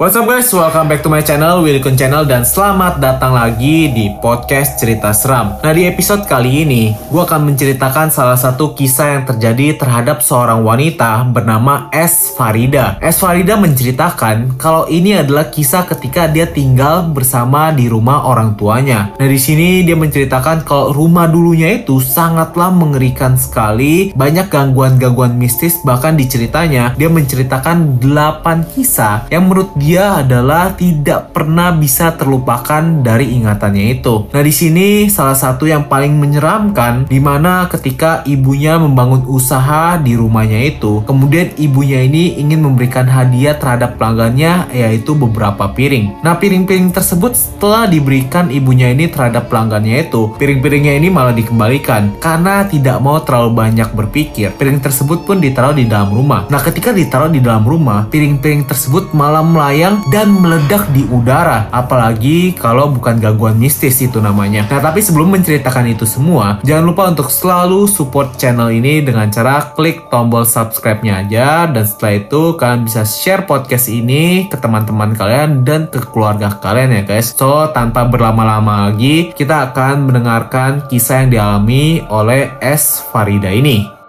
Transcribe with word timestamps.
What's 0.00 0.16
up 0.16 0.24
guys, 0.24 0.48
welcome 0.48 0.88
back 0.88 1.04
to 1.04 1.12
my 1.12 1.20
channel, 1.20 1.60
Wilkun 1.60 1.92
Channel 1.92 2.24
dan 2.24 2.40
selamat 2.40 3.04
datang 3.04 3.36
lagi 3.36 3.92
di 3.92 4.08
podcast 4.16 4.80
cerita 4.80 5.12
seram. 5.12 5.60
Nah 5.60 5.72
di 5.76 5.84
episode 5.84 6.24
kali 6.24 6.64
ini, 6.64 6.96
gue 7.12 7.20
akan 7.20 7.52
menceritakan 7.52 8.08
salah 8.08 8.40
satu 8.40 8.72
kisah 8.72 9.20
yang 9.20 9.24
terjadi 9.28 9.76
terhadap 9.76 10.24
seorang 10.24 10.64
wanita 10.64 11.28
bernama 11.28 11.92
S. 11.92 12.32
Farida. 12.32 12.96
S. 13.04 13.20
Farida 13.20 13.60
menceritakan 13.60 14.56
kalau 14.56 14.88
ini 14.88 15.20
adalah 15.20 15.52
kisah 15.52 15.84
ketika 15.84 16.32
dia 16.32 16.48
tinggal 16.48 17.04
bersama 17.12 17.68
di 17.68 17.84
rumah 17.92 18.24
orang 18.24 18.56
tuanya. 18.56 19.12
Nah 19.20 19.28
di 19.28 19.36
sini 19.36 19.84
dia 19.84 20.00
menceritakan 20.00 20.64
kalau 20.64 20.96
rumah 20.96 21.28
dulunya 21.28 21.76
itu 21.76 22.00
sangatlah 22.00 22.72
mengerikan 22.72 23.36
sekali, 23.36 24.16
banyak 24.16 24.48
gangguan-gangguan 24.48 25.36
mistis 25.36 25.76
bahkan 25.84 26.16
di 26.16 26.24
ceritanya 26.24 26.96
dia 26.96 27.12
menceritakan 27.12 28.00
8 28.00 28.72
kisah 28.72 29.28
yang 29.28 29.44
menurut 29.44 29.68
dia 29.76 29.89
dia 29.90 30.22
adalah 30.22 30.78
tidak 30.78 31.34
pernah 31.34 31.74
bisa 31.74 32.14
terlupakan 32.14 33.02
dari 33.02 33.34
ingatannya 33.34 33.98
itu. 33.98 34.30
Nah, 34.30 34.38
di 34.38 34.54
sini 34.54 35.10
salah 35.10 35.34
satu 35.34 35.66
yang 35.66 35.90
paling 35.90 36.14
menyeramkan 36.14 37.10
di 37.10 37.18
mana 37.18 37.66
ketika 37.66 38.22
ibunya 38.22 38.78
membangun 38.78 39.26
usaha 39.26 39.98
di 39.98 40.14
rumahnya 40.14 40.62
itu, 40.62 41.02
kemudian 41.10 41.58
ibunya 41.58 42.06
ini 42.06 42.38
ingin 42.38 42.62
memberikan 42.62 43.02
hadiah 43.10 43.58
terhadap 43.58 43.98
pelanggannya 43.98 44.70
yaitu 44.70 45.18
beberapa 45.18 45.74
piring. 45.74 46.22
Nah, 46.22 46.38
piring-piring 46.38 46.94
tersebut 46.94 47.34
setelah 47.34 47.90
diberikan 47.90 48.46
ibunya 48.54 48.94
ini 48.94 49.10
terhadap 49.10 49.50
pelanggannya 49.50 50.06
itu, 50.06 50.30
piring-piringnya 50.38 51.02
ini 51.02 51.10
malah 51.10 51.34
dikembalikan 51.34 52.14
karena 52.22 52.62
tidak 52.70 53.02
mau 53.02 53.18
terlalu 53.26 53.58
banyak 53.58 53.90
berpikir. 53.90 54.54
Piring 54.54 54.78
tersebut 54.78 55.26
pun 55.26 55.42
ditaruh 55.42 55.74
di 55.74 55.90
dalam 55.90 56.14
rumah. 56.14 56.46
Nah, 56.46 56.62
ketika 56.62 56.94
ditaruh 56.94 57.26
di 57.34 57.42
dalam 57.42 57.66
rumah, 57.66 58.06
piring-piring 58.06 58.70
tersebut 58.70 59.10
malah 59.10 59.42
melayang 59.42 59.79
melayang 59.80 60.04
dan 60.12 60.28
meledak 60.36 60.84
di 60.92 61.08
udara. 61.08 61.64
Apalagi 61.72 62.52
kalau 62.52 62.92
bukan 62.92 63.16
gangguan 63.16 63.56
mistis 63.56 63.96
itu 64.04 64.20
namanya. 64.20 64.68
Nah, 64.68 64.76
tapi 64.76 65.00
sebelum 65.00 65.32
menceritakan 65.32 65.88
itu 65.88 66.04
semua, 66.04 66.60
jangan 66.60 66.84
lupa 66.84 67.08
untuk 67.08 67.32
selalu 67.32 67.88
support 67.88 68.36
channel 68.36 68.68
ini 68.68 69.00
dengan 69.00 69.32
cara 69.32 69.72
klik 69.72 70.12
tombol 70.12 70.44
subscribe-nya 70.44 71.24
aja. 71.24 71.64
Dan 71.64 71.88
setelah 71.88 72.12
itu, 72.20 72.42
kalian 72.60 72.84
bisa 72.84 73.08
share 73.08 73.48
podcast 73.48 73.88
ini 73.88 74.52
ke 74.52 74.60
teman-teman 74.60 75.16
kalian 75.16 75.64
dan 75.64 75.88
ke 75.88 76.04
keluarga 76.12 76.52
kalian 76.60 77.00
ya 77.00 77.02
guys. 77.08 77.32
So, 77.32 77.72
tanpa 77.72 78.04
berlama-lama 78.04 78.92
lagi, 78.92 79.32
kita 79.32 79.72
akan 79.72 80.12
mendengarkan 80.12 80.84
kisah 80.92 81.24
yang 81.24 81.30
dialami 81.32 82.04
oleh 82.12 82.52
S. 82.60 83.00
Farida 83.08 83.48
ini. 83.48 83.99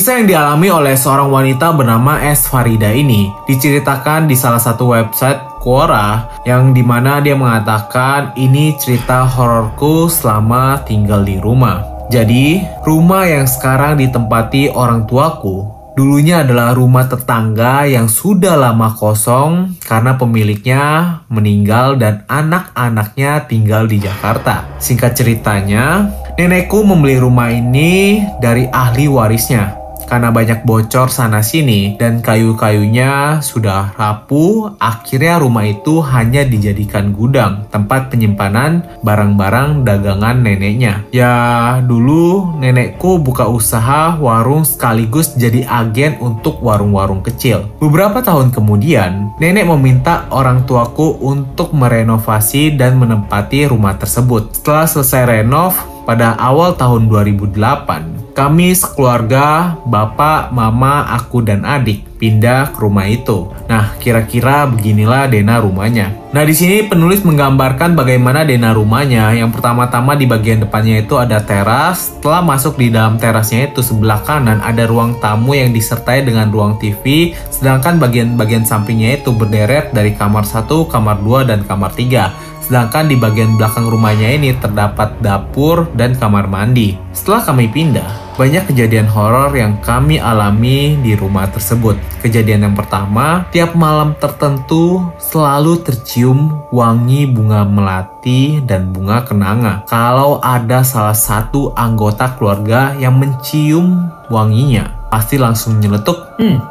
Kisah 0.00 0.16
yang 0.16 0.32
dialami 0.32 0.72
oleh 0.72 0.96
seorang 0.96 1.28
wanita 1.28 1.76
bernama 1.76 2.24
S. 2.24 2.48
Farida 2.48 2.88
ini 2.88 3.28
diceritakan 3.44 4.24
di 4.24 4.32
salah 4.32 4.56
satu 4.56 4.96
website 4.96 5.60
Quora 5.60 6.40
yang 6.48 6.72
di 6.72 6.80
mana 6.80 7.20
dia 7.20 7.36
mengatakan 7.36 8.32
ini 8.32 8.72
cerita 8.80 9.28
hororku 9.28 10.08
selama 10.08 10.80
tinggal 10.88 11.20
di 11.20 11.36
rumah. 11.36 12.08
Jadi, 12.08 12.64
rumah 12.80 13.28
yang 13.28 13.44
sekarang 13.44 14.00
ditempati 14.00 14.72
orang 14.72 15.04
tuaku 15.04 15.68
dulunya 15.92 16.48
adalah 16.48 16.72
rumah 16.72 17.04
tetangga 17.04 17.84
yang 17.84 18.08
sudah 18.08 18.56
lama 18.56 18.96
kosong 18.96 19.76
karena 19.84 20.16
pemiliknya 20.16 20.84
meninggal 21.28 22.00
dan 22.00 22.24
anak-anaknya 22.24 23.44
tinggal 23.52 23.84
di 23.84 24.00
Jakarta. 24.00 24.64
Singkat 24.80 25.12
ceritanya, 25.12 26.08
nenekku 26.40 26.88
membeli 26.88 27.20
rumah 27.20 27.52
ini 27.52 28.24
dari 28.40 28.64
ahli 28.64 29.04
warisnya 29.04 29.79
karena 30.10 30.34
banyak 30.34 30.66
bocor 30.66 31.06
sana-sini 31.06 31.94
dan 31.94 32.18
kayu-kayunya 32.18 33.38
sudah 33.38 33.94
rapuh, 33.94 34.74
akhirnya 34.82 35.38
rumah 35.38 35.62
itu 35.70 36.02
hanya 36.02 36.42
dijadikan 36.42 37.14
gudang, 37.14 37.70
tempat 37.70 38.10
penyimpanan 38.10 38.82
barang-barang 39.06 39.86
dagangan 39.86 40.42
neneknya. 40.42 41.06
Ya, 41.14 41.78
dulu 41.78 42.58
nenekku 42.58 43.22
buka 43.22 43.46
usaha 43.46 44.18
warung 44.18 44.66
sekaligus 44.66 45.38
jadi 45.38 45.62
agen 45.70 46.18
untuk 46.18 46.58
warung-warung 46.58 47.22
kecil. 47.22 47.70
Beberapa 47.78 48.18
tahun 48.18 48.50
kemudian, 48.50 49.38
nenek 49.38 49.70
meminta 49.70 50.26
orang 50.34 50.66
tuaku 50.66 51.22
untuk 51.22 51.70
merenovasi 51.70 52.74
dan 52.74 52.98
menempati 52.98 53.70
rumah 53.70 53.94
tersebut. 53.94 54.58
Setelah 54.58 54.90
selesai 54.90 55.22
renov, 55.38 55.78
pada 56.10 56.34
awal 56.42 56.74
tahun 56.74 57.06
2008, 57.06 58.19
kami 58.40 58.72
sekeluarga, 58.72 59.76
bapak, 59.84 60.48
mama, 60.48 61.04
aku, 61.12 61.44
dan 61.44 61.60
adik 61.68 62.08
pindah 62.16 62.72
ke 62.72 62.80
rumah 62.80 63.04
itu. 63.04 63.52
Nah, 63.68 63.92
kira-kira 64.00 64.64
beginilah 64.64 65.28
Dena 65.28 65.60
rumahnya. 65.60 66.16
Nah, 66.32 66.40
di 66.48 66.56
sini 66.56 66.88
penulis 66.88 67.20
menggambarkan 67.20 67.92
bagaimana 67.92 68.48
Dena 68.48 68.72
rumahnya. 68.72 69.36
Yang 69.36 69.60
pertama-tama 69.60 70.16
di 70.16 70.24
bagian 70.24 70.64
depannya 70.64 71.04
itu 71.04 71.20
ada 71.20 71.44
teras. 71.44 72.16
Setelah 72.16 72.40
masuk 72.40 72.80
di 72.80 72.88
dalam 72.88 73.20
terasnya 73.20 73.68
itu 73.68 73.84
sebelah 73.84 74.24
kanan 74.24 74.64
ada 74.64 74.88
ruang 74.88 75.20
tamu 75.20 75.52
yang 75.52 75.76
disertai 75.76 76.24
dengan 76.24 76.48
ruang 76.48 76.80
TV. 76.80 77.36
Sedangkan 77.52 78.00
bagian-bagian 78.00 78.64
sampingnya 78.64 79.20
itu 79.20 79.36
berderet 79.36 79.92
dari 79.92 80.16
kamar 80.16 80.48
1, 80.48 80.88
kamar 80.88 81.20
2, 81.20 81.44
dan 81.44 81.60
kamar 81.68 81.92
3. 81.92 82.48
Sedangkan 82.70 83.10
di 83.10 83.18
bagian 83.18 83.58
belakang 83.58 83.90
rumahnya 83.90 84.30
ini 84.30 84.54
terdapat 84.54 85.18
dapur 85.18 85.90
dan 85.98 86.14
kamar 86.14 86.46
mandi. 86.46 86.94
Setelah 87.10 87.42
kami 87.42 87.66
pindah, 87.66 88.38
banyak 88.38 88.70
kejadian 88.70 89.10
horor 89.10 89.50
yang 89.58 89.74
kami 89.82 90.22
alami 90.22 90.94
di 91.02 91.18
rumah 91.18 91.50
tersebut. 91.50 91.98
Kejadian 92.22 92.70
yang 92.70 92.78
pertama, 92.78 93.42
tiap 93.50 93.74
malam 93.74 94.14
tertentu 94.22 95.02
selalu 95.18 95.82
tercium 95.82 96.62
wangi 96.70 97.26
bunga 97.26 97.66
melati 97.66 98.62
dan 98.62 98.94
bunga 98.94 99.26
kenanga. 99.26 99.82
Kalau 99.90 100.38
ada 100.38 100.86
salah 100.86 101.18
satu 101.18 101.74
anggota 101.74 102.38
keluarga 102.38 102.94
yang 102.94 103.18
mencium 103.18 104.14
wanginya, 104.30 105.10
pasti 105.10 105.42
langsung 105.42 105.82
nyeletuk, 105.82 106.38
"Hmm, 106.38 106.62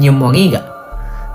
nyium 0.00 0.16
wangi 0.16 0.56
nggak?" 0.56 0.71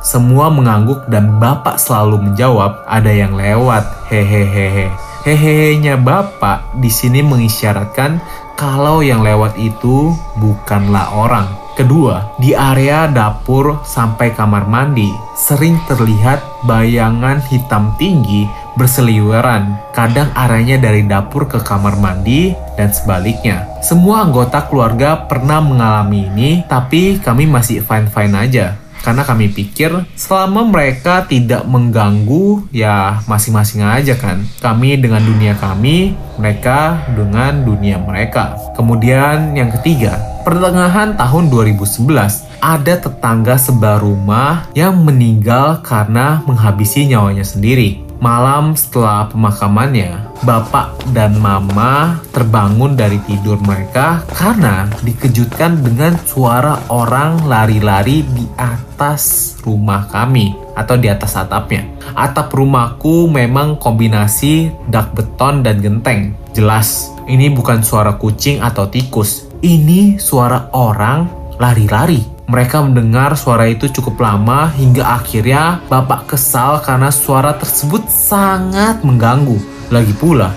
Semua 0.07 0.47
mengangguk 0.47 1.03
dan 1.11 1.35
bapak 1.35 1.75
selalu 1.75 2.31
menjawab, 2.31 2.87
ada 2.87 3.11
yang 3.11 3.35
lewat. 3.35 4.07
Hehehehe. 4.07 4.87
Hehehe-nya 5.27 5.99
bapak 5.99 6.79
di 6.79 6.87
sini 6.87 7.19
mengisyaratkan 7.19 8.23
kalau 8.55 9.03
yang 9.03 9.19
lewat 9.19 9.59
itu 9.59 10.15
bukanlah 10.39 11.11
orang. 11.11 11.51
Kedua, 11.75 12.39
di 12.39 12.55
area 12.55 13.11
dapur 13.11 13.83
sampai 13.83 14.31
kamar 14.31 14.63
mandi 14.71 15.11
sering 15.35 15.75
terlihat 15.91 16.39
bayangan 16.63 17.43
hitam 17.51 17.91
tinggi 17.99 18.47
berseliweran. 18.79 19.75
Kadang 19.91 20.31
arahnya 20.31 20.79
dari 20.79 21.03
dapur 21.03 21.51
ke 21.51 21.59
kamar 21.59 21.99
mandi 21.99 22.55
dan 22.79 22.95
sebaliknya. 22.95 23.67
Semua 23.83 24.23
anggota 24.23 24.63
keluarga 24.71 25.27
pernah 25.27 25.59
mengalami 25.59 26.31
ini, 26.31 26.63
tapi 26.63 27.19
kami 27.19 27.43
masih 27.43 27.83
fine-fine 27.83 28.37
aja 28.39 28.86
karena 29.07 29.23
kami 29.23 29.47
pikir 29.47 30.03
selama 30.19 30.67
mereka 30.67 31.23
tidak 31.23 31.63
mengganggu 31.63 32.67
ya 32.75 33.23
masing-masing 33.23 33.79
aja 33.87 34.19
kan. 34.19 34.43
Kami 34.59 34.99
dengan 34.99 35.23
dunia 35.23 35.55
kami 35.55 36.11
mereka 36.35 37.07
dengan 37.15 37.63
dunia 37.63 38.03
mereka. 38.03 38.59
Kemudian 38.75 39.55
yang 39.55 39.71
ketiga 39.79 40.19
pertengahan 40.43 41.15
tahun 41.15 41.47
2011 41.47 42.59
ada 42.59 42.93
tetangga 42.99 43.55
sebelah 43.55 44.03
rumah 44.03 44.67
yang 44.75 44.99
meninggal 44.99 45.79
karena 45.87 46.43
menghabisi 46.43 47.07
nyawanya 47.07 47.47
sendiri. 47.47 48.03
Malam 48.17 48.73
setelah 48.73 49.29
pemakamannya, 49.29 50.26
bapak 50.43 51.13
dan 51.15 51.37
mama 51.39 52.21
terbangun 52.33 52.93
dari 52.93 53.17
tidur 53.25 53.57
mereka 53.63 54.21
karena 54.33 54.89
dikejutkan 55.01 55.81
dengan 55.81 56.17
suara 56.25 56.81
orang 56.91 57.45
lari-lari 57.45 58.21
di 58.21 58.45
atas 58.57 59.55
rumah 59.63 60.05
kami 60.09 60.53
atau 60.77 60.97
di 60.97 61.07
atas 61.09 61.33
atapnya. 61.37 61.85
Atap 62.13 62.53
rumahku 62.53 63.29
memang 63.29 63.77
kombinasi 63.81 64.69
dak 64.89 65.13
beton 65.17 65.65
dan 65.65 65.81
genteng. 65.81 66.37
Jelas, 66.53 67.09
ini 67.29 67.49
bukan 67.53 67.81
suara 67.85 68.17
kucing 68.17 68.61
atau 68.61 68.89
tikus. 68.89 69.49
Ini 69.61 70.21
suara 70.21 70.69
orang 70.73 71.29
lari-lari 71.57 72.37
mereka 72.47 72.79
mendengar 72.79 73.35
suara 73.35 73.67
itu 73.67 73.91
cukup 73.91 74.23
lama 74.23 74.71
hingga 74.71 75.03
akhirnya 75.19 75.83
bapak 75.91 76.31
kesal 76.31 76.79
karena 76.79 77.11
suara 77.11 77.51
tersebut 77.59 78.07
sangat 78.07 79.03
mengganggu. 79.03 79.76
Lagi 79.87 80.11
pula, 80.19 80.51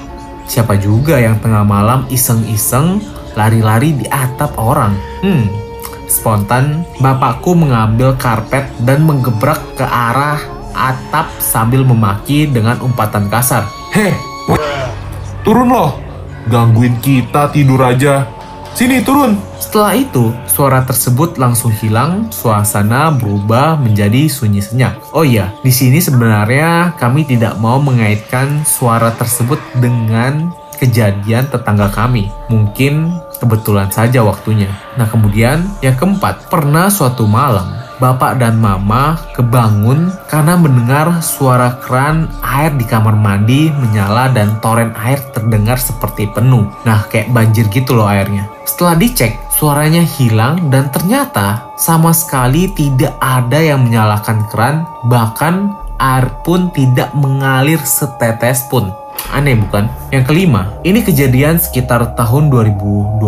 siapa 0.50 0.75
juga 0.75 1.15
yang 1.23 1.38
tengah 1.38 1.62
malam 1.62 2.03
iseng-iseng 2.11 2.99
lari-lari 3.38 3.94
di 3.94 4.06
atap 4.11 4.59
orang? 4.59 4.91
Hmm, 5.23 5.47
spontan 6.11 6.82
bapakku 6.99 7.55
mengambil 7.55 8.19
karpet 8.19 8.67
dan 8.82 9.06
menggebrak 9.06 9.62
ke 9.79 9.87
arah 9.87 10.43
atap 10.75 11.31
sambil 11.38 11.87
memaki 11.87 12.50
dengan 12.50 12.82
umpatan 12.82 13.31
kasar. 13.31 13.71
Heh, 13.94 14.19
Turun 15.47 15.71
loh, 15.71 15.94
gangguin 16.50 16.99
kita 16.99 17.55
tidur 17.55 17.87
aja. 17.87 18.27
Sini 18.75 19.02
turun. 19.05 19.37
Setelah 19.61 19.93
itu, 19.93 20.32
suara 20.49 20.82
tersebut 20.87 21.37
langsung 21.37 21.70
hilang, 21.70 22.32
suasana 22.32 23.12
berubah 23.12 23.76
menjadi 23.76 24.26
sunyi 24.26 24.64
senyap. 24.64 24.99
Oh 25.12 25.26
iya, 25.26 25.52
di 25.61 25.70
sini 25.70 26.00
sebenarnya 26.00 26.96
kami 26.96 27.28
tidak 27.28 27.61
mau 27.61 27.76
mengaitkan 27.82 28.64
suara 28.64 29.12
tersebut 29.14 29.61
dengan 29.78 30.50
kejadian 30.81 31.44
tetangga 31.52 31.93
kami. 31.93 32.32
Mungkin 32.49 33.20
kebetulan 33.37 33.93
saja 33.93 34.25
waktunya. 34.25 34.72
Nah, 34.96 35.06
kemudian 35.06 35.61
yang 35.84 35.94
keempat, 36.00 36.49
pernah 36.49 36.88
suatu 36.88 37.28
malam 37.28 37.89
bapak 38.00 38.41
dan 38.41 38.56
mama 38.56 39.20
kebangun 39.37 40.08
karena 40.26 40.56
mendengar 40.56 41.20
suara 41.20 41.76
keran 41.85 42.32
air 42.41 42.73
di 42.75 42.88
kamar 42.88 43.14
mandi 43.14 43.69
menyala 43.70 44.32
dan 44.32 44.56
toren 44.64 44.91
air 44.97 45.20
terdengar 45.37 45.76
seperti 45.76 46.26
penuh. 46.32 46.67
Nah, 46.88 47.05
kayak 47.12 47.31
banjir 47.31 47.69
gitu 47.69 47.94
loh 47.94 48.08
airnya. 48.08 48.49
Setelah 48.64 48.97
dicek, 48.97 49.37
suaranya 49.52 50.00
hilang 50.00 50.73
dan 50.73 50.88
ternyata 50.88 51.70
sama 51.76 52.17
sekali 52.17 52.73
tidak 52.73 53.12
ada 53.20 53.61
yang 53.61 53.85
menyalakan 53.85 54.49
keran, 54.49 54.88
bahkan 55.06 55.76
air 56.00 56.32
pun 56.43 56.73
tidak 56.73 57.12
mengalir 57.12 57.79
setetes 57.85 58.64
pun. 58.73 58.88
Aneh 59.28 59.55
bukan? 59.55 59.87
Yang 60.11 60.25
kelima, 60.32 60.75
ini 60.82 61.05
kejadian 61.05 61.61
sekitar 61.61 62.19
tahun 62.19 62.50
2012. 62.50 63.22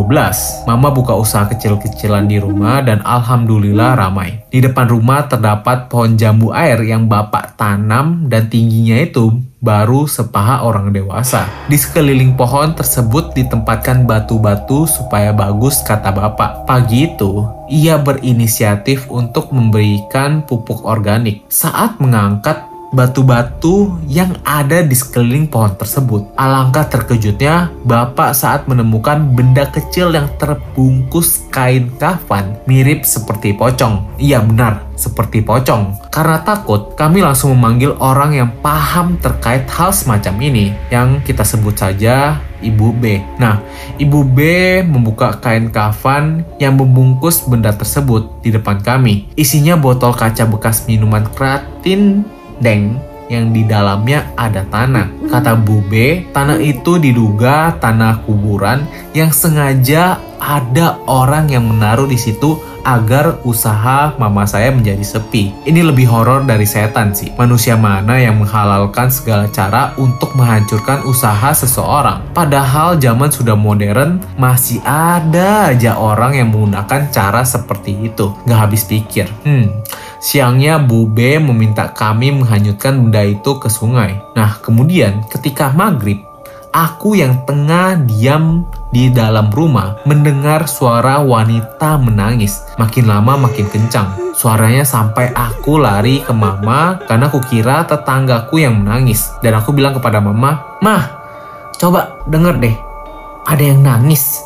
Mama 0.66 0.88
buka 0.90 1.14
usaha 1.14 1.46
kecil-kecilan 1.46 2.26
di 2.26 2.42
rumah 2.42 2.82
dan 2.82 3.04
alhamdulillah 3.06 3.94
ramai. 3.94 4.42
Di 4.50 4.58
depan 4.58 4.90
rumah 4.90 5.30
terdapat 5.30 5.86
pohon 5.92 6.18
jambu 6.18 6.50
air 6.50 6.80
yang 6.82 7.06
bapak 7.06 7.54
tanam 7.54 8.26
dan 8.26 8.50
tingginya 8.50 8.98
itu 8.98 9.30
baru 9.62 10.10
sepaha 10.10 10.66
orang 10.66 10.90
dewasa. 10.90 11.46
Di 11.70 11.78
sekeliling 11.78 12.34
pohon 12.34 12.74
tersebut 12.74 13.30
ditempatkan 13.38 14.02
batu-batu 14.02 14.90
supaya 14.90 15.30
bagus 15.30 15.86
kata 15.86 16.10
bapak. 16.10 16.66
Pagi 16.66 17.14
itu, 17.14 17.46
ia 17.70 17.94
berinisiatif 17.96 19.06
untuk 19.06 19.54
memberikan 19.54 20.42
pupuk 20.42 20.82
organik. 20.82 21.46
Saat 21.46 22.02
mengangkat 22.02 22.71
batu-batu 22.92 23.96
yang 24.06 24.36
ada 24.44 24.84
di 24.84 24.92
sekeliling 24.92 25.48
pohon 25.48 25.72
tersebut. 25.74 26.28
Alangkah 26.36 26.86
terkejutnya 26.86 27.72
bapak 27.88 28.36
saat 28.36 28.68
menemukan 28.68 29.32
benda 29.32 29.66
kecil 29.72 30.12
yang 30.12 30.28
terbungkus 30.36 31.48
kain 31.48 31.88
kafan 31.96 32.60
mirip 32.68 33.08
seperti 33.08 33.56
pocong. 33.56 34.04
Iya 34.20 34.44
benar, 34.44 34.92
seperti 34.94 35.40
pocong. 35.40 36.12
Karena 36.12 36.44
takut, 36.44 36.92
kami 36.94 37.24
langsung 37.24 37.56
memanggil 37.56 37.96
orang 37.98 38.36
yang 38.36 38.50
paham 38.60 39.16
terkait 39.18 39.64
hal 39.72 39.90
semacam 39.90 40.34
ini 40.44 40.76
yang 40.92 41.24
kita 41.24 41.42
sebut 41.42 41.74
saja 41.74 42.36
Ibu 42.62 42.94
B. 43.02 43.18
Nah, 43.42 43.58
Ibu 43.98 44.20
B 44.22 44.38
membuka 44.86 45.34
kain 45.42 45.72
kafan 45.74 46.46
yang 46.62 46.78
membungkus 46.78 47.42
benda 47.48 47.74
tersebut 47.74 48.44
di 48.44 48.54
depan 48.54 48.78
kami. 48.78 49.26
Isinya 49.34 49.74
botol 49.74 50.14
kaca 50.14 50.46
bekas 50.46 50.86
minuman 50.86 51.26
kratin 51.34 52.22
deng 52.62 52.96
yang 53.32 53.50
di 53.50 53.64
dalamnya 53.64 54.28
ada 54.36 54.62
tanah. 54.68 55.08
Kata 55.32 55.56
Bube, 55.56 56.28
tanah 56.36 56.60
itu 56.60 57.00
diduga 57.00 57.76
tanah 57.80 58.20
kuburan 58.28 58.84
yang 59.16 59.32
sengaja 59.32 60.20
ada 60.36 61.00
orang 61.08 61.48
yang 61.48 61.64
menaruh 61.64 62.04
di 62.04 62.20
situ 62.20 62.58
agar 62.82 63.38
usaha 63.46 64.10
mama 64.18 64.42
saya 64.42 64.74
menjadi 64.74 65.02
sepi. 65.06 65.54
Ini 65.62 65.86
lebih 65.86 66.10
horor 66.10 66.42
dari 66.42 66.66
setan 66.66 67.14
sih. 67.14 67.30
Manusia 67.38 67.78
mana 67.78 68.18
yang 68.18 68.42
menghalalkan 68.42 69.06
segala 69.06 69.46
cara 69.54 69.94
untuk 69.96 70.34
menghancurkan 70.34 71.06
usaha 71.06 71.54
seseorang? 71.54 72.26
Padahal 72.34 72.98
zaman 72.98 73.30
sudah 73.30 73.54
modern, 73.54 74.18
masih 74.34 74.82
ada 74.82 75.70
aja 75.70 75.94
orang 75.94 76.34
yang 76.34 76.50
menggunakan 76.50 77.08
cara 77.14 77.46
seperti 77.46 78.10
itu. 78.10 78.34
Gak 78.50 78.60
habis 78.66 78.82
pikir. 78.82 79.30
Hmm, 79.46 79.70
Siangnya 80.22 80.78
Bube 80.78 81.42
meminta 81.42 81.90
kami 81.90 82.30
menghanyutkan 82.30 82.94
benda 82.94 83.26
itu 83.26 83.58
ke 83.58 83.66
sungai. 83.66 84.22
Nah, 84.38 84.54
kemudian 84.62 85.26
ketika 85.26 85.74
maghrib, 85.74 86.22
aku 86.70 87.18
yang 87.18 87.42
tengah 87.42 87.98
diam 88.06 88.62
di 88.94 89.10
dalam 89.10 89.50
rumah 89.50 89.98
mendengar 90.06 90.70
suara 90.70 91.18
wanita 91.18 91.98
menangis. 91.98 92.62
Makin 92.78 93.10
lama 93.10 93.50
makin 93.50 93.66
kencang. 93.66 94.14
Suaranya 94.38 94.86
sampai 94.86 95.34
aku 95.34 95.82
lari 95.82 96.22
ke 96.22 96.30
mama 96.30 97.02
karena 97.10 97.26
aku 97.26 97.42
kira 97.42 97.82
tetanggaku 97.90 98.62
yang 98.62 98.78
menangis. 98.78 99.34
Dan 99.42 99.58
aku 99.58 99.74
bilang 99.74 99.98
kepada 99.98 100.22
mama, 100.22 100.78
Mah, 100.78 101.02
coba 101.82 102.14
denger 102.30 102.62
deh. 102.62 102.76
Ada 103.42 103.74
yang 103.74 103.82
nangis. 103.82 104.38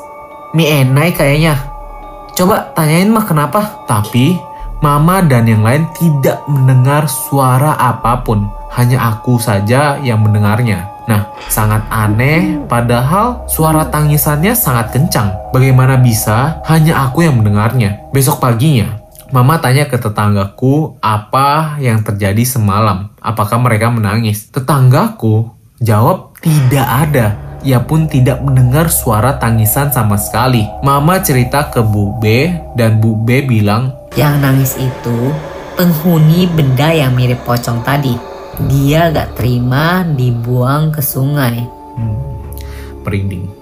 Mi 0.56 0.64
enai 0.72 1.12
kayaknya. 1.12 1.76
Coba 2.32 2.72
tanyain 2.72 3.12
mah 3.12 3.29
kenapa. 3.29 3.84
Tapi 3.84 4.45
Mama 4.86 5.18
dan 5.18 5.50
yang 5.50 5.66
lain 5.66 5.90
tidak 5.98 6.46
mendengar 6.46 7.10
suara 7.10 7.74
apa 7.74 8.22
pun, 8.22 8.46
hanya 8.70 9.18
aku 9.18 9.34
saja 9.34 9.98
yang 9.98 10.22
mendengarnya. 10.22 10.86
Nah, 11.10 11.26
sangat 11.50 11.82
aneh, 11.90 12.62
padahal 12.70 13.50
suara 13.50 13.90
tangisannya 13.90 14.54
sangat 14.54 14.94
kencang. 14.94 15.50
Bagaimana 15.50 15.98
bisa 15.98 16.62
hanya 16.70 17.02
aku 17.02 17.26
yang 17.26 17.42
mendengarnya? 17.42 17.98
Besok 18.14 18.38
paginya, 18.38 19.02
Mama 19.34 19.58
tanya 19.58 19.90
ke 19.90 19.98
tetanggaku 19.98 21.02
apa 21.02 21.82
yang 21.82 22.06
terjadi 22.06 22.46
semalam. 22.46 23.10
Apakah 23.18 23.58
mereka 23.58 23.90
menangis? 23.90 24.54
Tetanggaku 24.54 25.50
jawab 25.82 26.38
tidak 26.38 26.86
ada. 26.86 27.26
Ia 27.66 27.82
pun 27.82 28.06
tidak 28.06 28.38
mendengar 28.38 28.86
suara 28.86 29.34
tangisan 29.42 29.90
sama 29.90 30.14
sekali. 30.14 30.62
Mama 30.86 31.18
cerita 31.18 31.74
ke 31.74 31.82
Bu 31.82 32.22
B 32.22 32.54
dan 32.78 33.02
Bu 33.02 33.18
B 33.26 33.42
bilang 33.42 34.06
yang 34.16 34.40
nangis 34.40 34.74
itu 34.80 35.30
penghuni 35.76 36.48
benda 36.48 36.90
yang 36.90 37.12
mirip 37.12 37.44
pocong 37.44 37.84
tadi. 37.84 38.16
Dia 38.66 39.12
gak 39.12 39.36
terima 39.36 40.02
dibuang 40.02 40.90
ke 40.90 41.04
sungai. 41.04 41.60
Hmm, 41.94 42.16
perinding. 43.04 43.52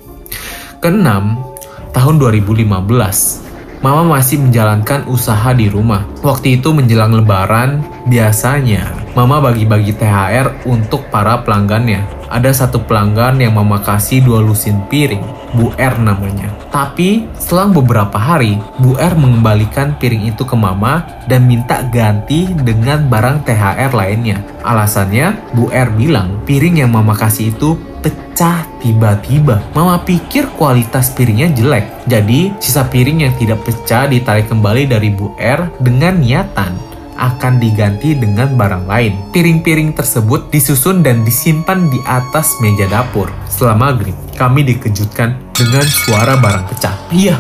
Keenam, 0.78 1.42
tahun 1.90 2.14
2015, 2.22 3.44
Mama 3.84 4.16
masih 4.16 4.40
menjalankan 4.40 5.04
usaha 5.12 5.52
di 5.52 5.68
rumah. 5.68 6.08
Waktu 6.24 6.56
itu 6.56 6.72
menjelang 6.72 7.20
lebaran, 7.20 7.84
biasanya 8.08 9.03
Mama 9.14 9.38
bagi-bagi 9.38 9.94
THR 9.94 10.66
untuk 10.66 11.06
para 11.06 11.38
pelanggannya 11.46 12.25
ada 12.34 12.50
satu 12.50 12.82
pelanggan 12.82 13.38
yang 13.38 13.55
mama 13.55 13.78
kasih 13.78 14.26
dua 14.26 14.43
lusin 14.43 14.82
piring, 14.90 15.22
Bu 15.55 15.70
R 15.79 15.94
namanya. 16.03 16.50
Tapi 16.74 17.31
selang 17.38 17.70
beberapa 17.70 18.19
hari, 18.19 18.58
Bu 18.82 18.98
R 18.98 19.15
mengembalikan 19.15 19.94
piring 20.03 20.34
itu 20.34 20.43
ke 20.43 20.58
mama 20.58 21.06
dan 21.31 21.46
minta 21.46 21.86
ganti 21.94 22.50
dengan 22.50 23.06
barang 23.06 23.46
THR 23.46 23.94
lainnya. 23.94 24.43
Alasannya, 24.67 25.55
Bu 25.55 25.70
R 25.70 25.94
bilang 25.94 26.43
piring 26.43 26.82
yang 26.82 26.91
mama 26.91 27.15
kasih 27.15 27.55
itu 27.55 27.79
pecah 28.03 28.67
tiba-tiba. 28.82 29.62
Mama 29.70 30.03
pikir 30.03 30.50
kualitas 30.58 31.15
piringnya 31.15 31.55
jelek. 31.55 31.86
Jadi, 32.10 32.50
sisa 32.58 32.82
piring 32.91 33.31
yang 33.31 33.34
tidak 33.38 33.62
pecah 33.62 34.10
ditarik 34.10 34.50
kembali 34.50 34.91
dari 34.91 35.15
Bu 35.15 35.38
R 35.38 35.70
dengan 35.79 36.19
niatan 36.19 36.94
akan 37.32 37.62
diganti 37.62 38.12
dengan 38.12 38.52
barang 38.58 38.84
lain. 38.84 39.12
Piring-piring 39.32 39.96
tersebut 39.96 40.52
disusun 40.52 41.00
dan 41.00 41.24
disimpan 41.24 41.88
di 41.88 42.00
atas 42.04 42.58
meja 42.60 42.84
dapur. 42.90 43.32
Setelah 43.48 43.90
maghrib, 43.90 44.16
kami 44.36 44.66
dikejutkan 44.66 45.54
dengan 45.56 45.86
suara 45.86 46.36
barang 46.36 46.64
pecah. 46.69 46.94
Iya, 47.14 47.36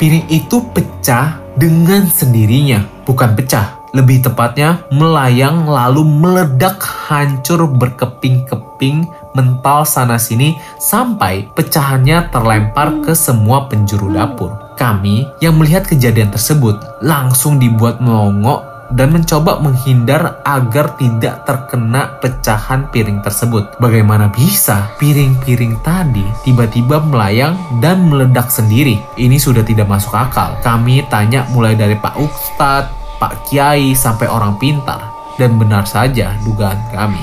piring 0.00 0.30
itu 0.32 0.64
pecah 0.72 1.40
dengan 1.58 2.06
sendirinya. 2.08 2.86
Bukan 3.04 3.34
pecah, 3.34 3.80
lebih 3.90 4.22
tepatnya 4.22 4.86
melayang 4.94 5.66
lalu 5.66 6.06
meledak 6.06 6.78
hancur 6.78 7.66
berkeping-keping 7.66 9.02
mental 9.34 9.82
sana-sini 9.82 10.58
sampai 10.78 11.46
pecahannya 11.58 12.30
terlempar 12.30 13.02
ke 13.02 13.12
semua 13.14 13.66
penjuru 13.66 14.14
dapur. 14.14 14.54
Kami 14.78 15.28
yang 15.44 15.60
melihat 15.60 15.84
kejadian 15.84 16.32
tersebut 16.32 16.78
langsung 17.04 17.60
dibuat 17.60 18.00
melongo 18.00 18.69
dan 18.90 19.14
mencoba 19.14 19.62
menghindar 19.62 20.42
agar 20.42 20.98
tidak 20.98 21.46
terkena 21.46 22.18
pecahan 22.18 22.90
piring 22.90 23.22
tersebut. 23.22 23.78
Bagaimana 23.78 24.30
bisa 24.30 24.90
piring-piring 24.98 25.78
tadi 25.86 26.26
tiba-tiba 26.42 26.98
melayang 27.02 27.54
dan 27.78 28.10
meledak 28.10 28.50
sendiri? 28.50 28.98
Ini 29.14 29.38
sudah 29.38 29.62
tidak 29.62 29.86
masuk 29.86 30.14
akal. 30.14 30.58
Kami 30.60 31.06
tanya 31.06 31.46
mulai 31.54 31.78
dari 31.78 31.94
Pak 31.94 32.14
Ustadz, 32.18 32.92
Pak 33.22 33.46
Kiai, 33.48 33.94
sampai 33.94 34.26
orang 34.26 34.58
pintar. 34.58 35.00
Dan 35.38 35.56
benar 35.56 35.88
saja 35.88 36.36
dugaan 36.44 36.76
kami. 36.92 37.22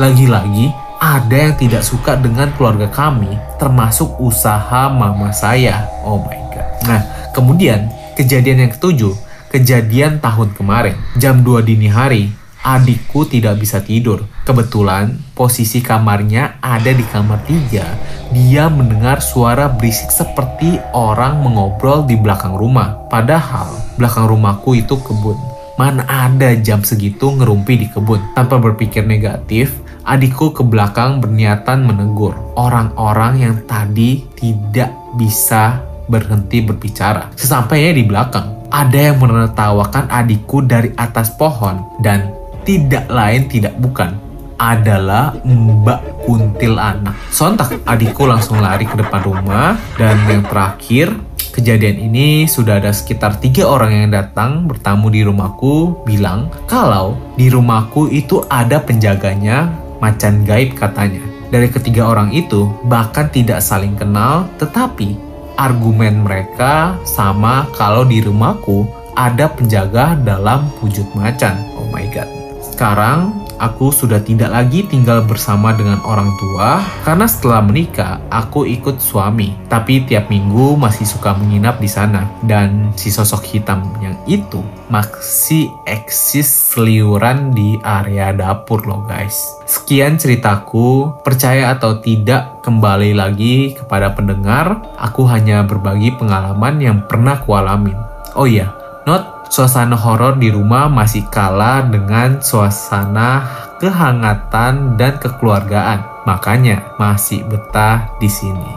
Lagi-lagi, 0.00 0.72
ada 0.98 1.36
yang 1.36 1.54
tidak 1.54 1.86
suka 1.86 2.18
dengan 2.18 2.50
keluarga 2.58 2.90
kami, 2.90 3.38
termasuk 3.60 4.18
usaha 4.18 4.90
mama 4.90 5.30
saya. 5.30 5.86
Oh 6.02 6.18
my 6.22 6.40
god. 6.54 6.68
Nah, 6.90 7.00
kemudian 7.30 7.86
kejadian 8.18 8.66
yang 8.66 8.72
ketujuh, 8.74 9.14
kejadian 9.52 10.20
tahun 10.20 10.52
kemarin. 10.54 10.96
Jam 11.16 11.40
2 11.40 11.64
dini 11.64 11.88
hari, 11.88 12.32
adikku 12.62 13.24
tidak 13.24 13.60
bisa 13.60 13.80
tidur. 13.80 14.28
Kebetulan 14.44 15.16
posisi 15.32 15.80
kamarnya 15.80 16.60
ada 16.60 16.92
di 16.92 17.04
kamar 17.04 17.40
tiga. 17.48 17.84
Dia 18.32 18.68
mendengar 18.68 19.24
suara 19.24 19.72
berisik 19.72 20.12
seperti 20.12 20.76
orang 20.92 21.40
mengobrol 21.40 22.04
di 22.04 22.16
belakang 22.16 22.56
rumah. 22.56 23.08
Padahal 23.08 23.72
belakang 23.96 24.28
rumahku 24.28 24.76
itu 24.76 25.00
kebun. 25.00 25.38
Mana 25.78 26.02
ada 26.10 26.58
jam 26.58 26.82
segitu 26.82 27.30
ngerumpi 27.38 27.78
di 27.78 27.86
kebun. 27.86 28.34
Tanpa 28.34 28.58
berpikir 28.58 29.06
negatif, 29.06 29.78
adikku 30.02 30.50
ke 30.50 30.66
belakang 30.66 31.22
berniatan 31.22 31.86
menegur 31.86 32.34
orang-orang 32.58 33.46
yang 33.46 33.54
tadi 33.62 34.26
tidak 34.34 34.90
bisa 35.14 35.78
berhenti 36.10 36.64
berbicara. 36.64 37.30
Sesampainya 37.38 37.94
di 37.94 38.02
belakang, 38.02 38.57
ada 38.68 38.98
yang 39.12 39.16
menertawakan 39.20 40.08
adikku 40.12 40.64
dari 40.64 40.92
atas 40.96 41.32
pohon 41.34 41.84
dan 42.04 42.32
tidak 42.68 43.08
lain 43.08 43.48
tidak 43.48 43.74
bukan 43.80 44.16
adalah 44.58 45.38
Mbak 45.46 46.26
Kuntil 46.26 46.76
anak. 46.76 47.14
Sontak 47.30 47.78
adikku 47.86 48.26
langsung 48.26 48.58
lari 48.58 48.84
ke 48.84 48.98
depan 48.98 49.22
rumah 49.22 49.78
dan 49.96 50.18
yang 50.26 50.42
terakhir 50.44 51.14
Kejadian 51.58 51.98
ini 51.98 52.46
sudah 52.46 52.78
ada 52.78 52.94
sekitar 52.94 53.42
tiga 53.42 53.66
orang 53.66 53.90
yang 53.90 54.14
datang 54.14 54.70
bertamu 54.70 55.10
di 55.10 55.26
rumahku 55.26 56.06
bilang 56.06 56.54
kalau 56.70 57.18
di 57.34 57.50
rumahku 57.50 58.06
itu 58.14 58.46
ada 58.46 58.78
penjaganya 58.78 59.66
macan 59.98 60.46
gaib 60.46 60.78
katanya. 60.78 61.18
Dari 61.50 61.66
ketiga 61.66 62.06
orang 62.14 62.30
itu 62.30 62.70
bahkan 62.86 63.26
tidak 63.34 63.58
saling 63.58 63.98
kenal 63.98 64.46
tetapi 64.62 65.18
argumen 65.58 66.22
mereka 66.22 66.94
sama 67.02 67.66
kalau 67.74 68.06
di 68.06 68.22
rumahku 68.22 68.86
ada 69.18 69.50
penjaga 69.50 70.14
dalam 70.22 70.70
wujud 70.78 71.04
macan. 71.18 71.58
Oh 71.74 71.90
my 71.90 72.06
god. 72.14 72.30
Sekarang 72.62 73.34
aku 73.58 73.90
sudah 73.90 74.22
tidak 74.22 74.54
lagi 74.54 74.86
tinggal 74.86 75.26
bersama 75.26 75.74
dengan 75.74 75.98
orang 76.06 76.30
tua 76.38 76.80
karena 77.02 77.26
setelah 77.26 77.60
menikah 77.60 78.22
aku 78.30 78.64
ikut 78.64 79.02
suami. 79.02 79.54
Tapi 79.68 80.06
tiap 80.06 80.30
minggu 80.32 80.78
masih 80.78 81.04
suka 81.04 81.34
menginap 81.34 81.82
di 81.82 81.90
sana 81.90 82.24
dan 82.46 82.94
si 82.94 83.10
sosok 83.10 83.44
hitam 83.44 83.84
yang 84.00 84.16
itu 84.24 84.62
masih 84.88 85.68
eksis 85.84 86.48
seliuran 86.48 87.52
di 87.52 87.76
area 87.84 88.32
dapur 88.32 88.86
loh 88.88 89.04
guys. 89.04 89.36
Sekian 89.68 90.16
ceritaku, 90.16 91.12
percaya 91.20 91.76
atau 91.76 92.00
tidak 92.00 92.64
kembali 92.64 93.12
lagi 93.12 93.76
kepada 93.76 94.16
pendengar, 94.16 94.80
aku 94.96 95.28
hanya 95.28 95.60
berbagi 95.60 96.16
pengalaman 96.16 96.80
yang 96.80 96.98
pernah 97.04 97.36
kualamin. 97.44 97.96
Oh 98.32 98.48
iya, 98.48 98.72
not 99.04 99.37
suasana 99.48 99.96
horor 99.96 100.36
di 100.36 100.52
rumah 100.52 100.86
masih 100.88 101.26
kalah 101.28 101.84
dengan 101.84 102.40
suasana 102.40 103.44
kehangatan 103.80 105.00
dan 105.00 105.16
kekeluargaan. 105.16 106.24
Makanya 106.28 106.96
masih 107.00 107.44
betah 107.48 108.12
di 108.20 108.28
sini. 108.28 108.72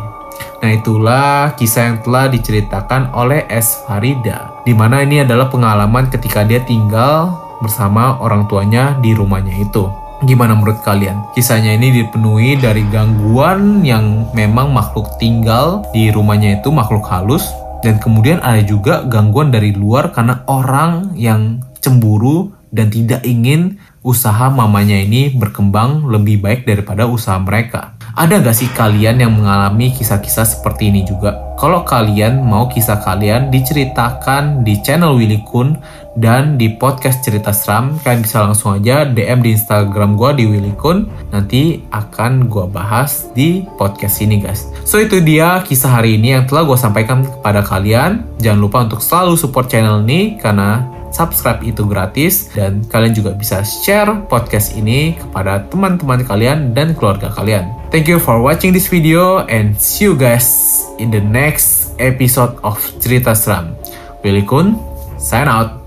Nah 0.61 0.71
itulah 0.71 1.57
kisah 1.57 1.89
yang 1.89 1.97
telah 2.05 2.29
diceritakan 2.29 3.11
oleh 3.17 3.49
S. 3.49 3.81
Farida. 3.83 4.53
Di 4.61 4.71
mana 4.77 5.01
ini 5.01 5.25
adalah 5.25 5.49
pengalaman 5.49 6.07
ketika 6.07 6.45
dia 6.45 6.61
tinggal 6.63 7.33
bersama 7.59 8.17
orang 8.21 8.45
tuanya 8.45 8.97
di 9.01 9.17
rumahnya 9.17 9.57
itu. 9.57 9.89
Gimana 10.21 10.53
menurut 10.53 10.85
kalian? 10.85 11.33
Kisahnya 11.33 11.73
ini 11.73 11.89
dipenuhi 11.89 12.53
dari 12.53 12.85
gangguan 12.93 13.81
yang 13.81 14.29
memang 14.37 14.69
makhluk 14.69 15.17
tinggal 15.17 15.81
di 15.89 16.13
rumahnya 16.13 16.61
itu 16.61 16.69
makhluk 16.69 17.09
halus 17.09 17.41
dan 17.81 17.97
kemudian 17.97 18.37
ada 18.41 18.61
juga 18.61 19.03
gangguan 19.09 19.49
dari 19.49 19.73
luar 19.73 20.13
karena 20.13 20.45
orang 20.45 21.17
yang 21.17 21.61
cemburu 21.81 22.53
dan 22.71 22.87
tidak 22.87 23.25
ingin 23.27 23.81
usaha 24.01 24.47
mamanya 24.49 24.97
ini 24.97 25.33
berkembang 25.35 26.07
lebih 26.07 26.41
baik 26.41 26.63
daripada 26.65 27.05
usaha 27.05 27.37
mereka. 27.37 27.97
Ada 28.11 28.43
gak 28.43 28.55
sih 28.59 28.67
kalian 28.75 29.23
yang 29.23 29.31
mengalami 29.39 29.95
kisah-kisah 29.95 30.43
seperti 30.43 30.91
ini 30.91 31.07
juga? 31.07 31.55
Kalau 31.55 31.87
kalian 31.87 32.43
mau 32.43 32.67
kisah 32.67 32.99
kalian 32.99 33.47
diceritakan 33.47 34.67
di 34.67 34.75
channel 34.83 35.15
Willy 35.15 35.39
Kun 35.47 35.79
dan 36.19 36.59
di 36.59 36.75
podcast 36.75 37.23
cerita 37.23 37.55
seram, 37.55 37.95
kalian 38.03 38.19
bisa 38.19 38.43
langsung 38.43 38.75
aja 38.75 39.07
DM 39.07 39.39
di 39.39 39.55
Instagram 39.55 40.19
gue 40.19 40.43
di 40.43 40.45
Willy 40.49 40.75
Kun. 40.75 41.07
Nanti 41.31 41.79
akan 41.87 42.51
gue 42.51 42.67
bahas 42.67 43.31
di 43.31 43.63
podcast 43.79 44.19
ini 44.19 44.43
guys. 44.43 44.67
So 44.83 44.99
itu 44.99 45.23
dia 45.23 45.63
kisah 45.63 46.01
hari 46.01 46.19
ini 46.19 46.35
yang 46.35 46.43
telah 46.51 46.67
gue 46.67 46.75
sampaikan 46.75 47.23
kepada 47.23 47.63
kalian. 47.63 48.27
Jangan 48.43 48.59
lupa 48.59 48.83
untuk 48.83 48.99
selalu 48.99 49.39
support 49.39 49.71
channel 49.71 50.03
ini 50.03 50.35
karena 50.35 50.83
subscribe 51.11 51.61
itu 51.61 51.83
gratis 51.85 52.49
dan 52.55 52.81
kalian 52.87 53.13
juga 53.13 53.31
bisa 53.35 53.61
share 53.61 54.25
podcast 54.31 54.73
ini 54.75 55.19
kepada 55.19 55.67
teman-teman 55.69 56.23
kalian 56.25 56.71
dan 56.71 56.95
keluarga 56.95 57.29
kalian. 57.31 57.67
Thank 57.91 58.07
you 58.07 58.17
for 58.17 58.39
watching 58.39 58.71
this 58.71 58.87
video 58.87 59.43
and 59.51 59.75
see 59.75 60.07
you 60.07 60.15
guys 60.15 60.81
in 60.97 61.11
the 61.11 61.21
next 61.21 61.93
episode 61.99 62.55
of 62.63 62.79
Cerita 63.03 63.35
Seram. 63.35 63.75
Willy 64.23 64.47
Kun, 64.47 64.79
sign 65.19 65.51
out. 65.51 65.80